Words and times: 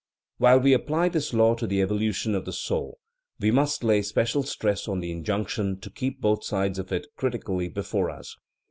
While 0.39 0.61
we 0.61 0.73
apply 0.73 1.09
this 1.09 1.31
law 1.31 1.53
to 1.53 1.67
the 1.67 1.79
evolution 1.79 2.33
of 2.33 2.45
the 2.45 2.51
soul, 2.51 2.97
we 3.39 3.51
must 3.51 3.83
lay 3.83 4.01
special 4.01 4.41
stress 4.41 4.87
on 4.87 4.99
the 4.99 5.11
injunction 5.11 5.79
to 5.79 5.91
keep 5.91 6.19
both 6.21 6.43
sides 6.43 6.79
of 6.79 6.91
it 6.91 7.05
critically 7.15 7.69
before 7.69 8.09
us. 8.09 8.35